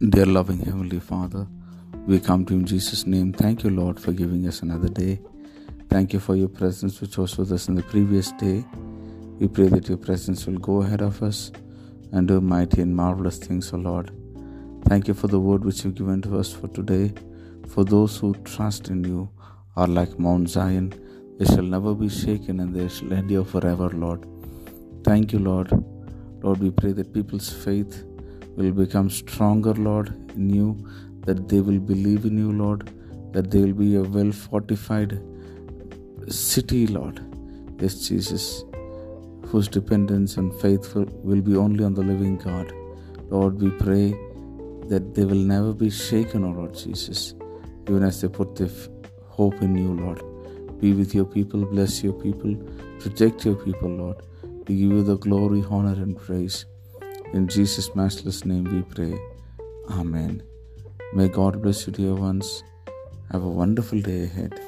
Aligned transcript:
Dear 0.00 0.26
loving 0.26 0.58
Heavenly 0.58 0.98
Father, 0.98 1.46
we 2.08 2.18
come 2.18 2.44
to 2.46 2.54
you 2.54 2.58
in 2.58 2.66
Jesus' 2.66 3.06
name. 3.06 3.32
Thank 3.32 3.62
you, 3.62 3.70
Lord, 3.70 4.00
for 4.00 4.10
giving 4.10 4.44
us 4.48 4.60
another 4.60 4.88
day. 4.88 5.20
Thank 5.88 6.12
you 6.12 6.18
for 6.18 6.34
your 6.34 6.48
presence 6.48 7.00
which 7.00 7.16
was 7.16 7.38
with 7.38 7.52
us 7.52 7.68
in 7.68 7.76
the 7.76 7.82
previous 7.84 8.32
day. 8.32 8.64
We 9.38 9.46
pray 9.46 9.68
that 9.68 9.88
your 9.88 9.96
presence 9.96 10.46
will 10.46 10.58
go 10.58 10.82
ahead 10.82 11.00
of 11.00 11.22
us 11.22 11.52
and 12.10 12.26
do 12.26 12.40
mighty 12.40 12.82
and 12.82 12.94
marvelous 12.94 13.38
things, 13.38 13.72
O 13.72 13.76
Lord. 13.76 14.10
Thank 14.86 15.06
you 15.06 15.14
for 15.14 15.28
the 15.28 15.38
word 15.38 15.64
which 15.64 15.84
you've 15.84 15.94
given 15.94 16.20
to 16.22 16.38
us 16.38 16.52
for 16.52 16.66
today. 16.66 17.12
For 17.68 17.84
those 17.84 18.18
who 18.18 18.34
trust 18.42 18.88
in 18.88 19.04
you 19.04 19.30
are 19.76 19.86
like 19.86 20.18
Mount 20.18 20.48
Zion, 20.48 20.92
they 21.38 21.44
shall 21.44 21.62
never 21.62 21.94
be 21.94 22.08
shaken 22.08 22.58
and 22.58 22.74
they 22.74 22.88
shall 22.88 23.12
endure 23.12 23.44
forever, 23.44 23.90
Lord. 23.90 24.26
Thank 25.04 25.32
you, 25.32 25.38
Lord. 25.38 25.70
Lord, 26.42 26.58
we 26.58 26.72
pray 26.72 26.90
that 26.94 27.14
people's 27.14 27.48
faith 27.48 28.04
will 28.56 28.72
become 28.72 29.10
stronger, 29.10 29.74
Lord, 29.74 30.08
in 30.36 30.50
you, 30.50 30.76
that 31.26 31.48
they 31.48 31.60
will 31.60 31.80
believe 31.80 32.24
in 32.24 32.36
you, 32.38 32.52
Lord, 32.52 32.90
that 33.32 33.50
they 33.50 33.60
will 33.60 33.72
be 33.72 33.96
a 33.96 34.02
well 34.02 34.32
fortified 34.32 35.20
city, 36.28 36.86
Lord. 36.86 37.20
Yes, 37.80 38.08
Jesus, 38.08 38.64
whose 39.46 39.68
dependence 39.68 40.36
and 40.36 40.54
faith 40.60 40.94
will 40.94 41.40
be 41.40 41.56
only 41.56 41.84
on 41.84 41.94
the 41.94 42.02
living 42.02 42.36
God. 42.38 42.72
Lord, 43.30 43.60
we 43.60 43.70
pray 43.70 44.14
that 44.88 45.14
they 45.14 45.24
will 45.24 45.34
never 45.34 45.72
be 45.72 45.90
shaken, 45.90 46.44
O 46.44 46.50
Lord 46.50 46.74
Jesus, 46.74 47.34
even 47.88 48.02
as 48.04 48.20
they 48.20 48.28
put 48.28 48.54
their 48.56 48.70
hope 49.28 49.60
in 49.62 49.76
you, 49.76 49.92
Lord. 49.92 50.22
Be 50.80 50.92
with 50.92 51.14
your 51.14 51.24
people, 51.24 51.64
bless 51.64 52.02
your 52.02 52.12
people, 52.12 52.54
protect 53.00 53.44
your 53.44 53.56
people, 53.56 53.88
Lord. 53.88 54.16
We 54.68 54.76
give 54.76 54.90
you 54.92 55.02
the 55.02 55.16
glory, 55.16 55.64
honor, 55.68 55.92
and 55.92 56.16
praise. 56.16 56.66
In 57.34 57.48
Jesus' 57.48 57.92
matchless 57.96 58.44
name 58.44 58.62
we 58.62 58.82
pray. 58.82 59.18
Amen. 59.90 60.40
May 61.14 61.26
God 61.26 61.60
bless 61.60 61.84
you, 61.84 61.92
dear 61.92 62.14
ones. 62.14 62.62
Have 63.32 63.42
a 63.42 63.48
wonderful 63.48 64.00
day 64.00 64.22
ahead. 64.22 64.60